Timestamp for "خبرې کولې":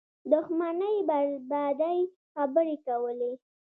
2.33-3.31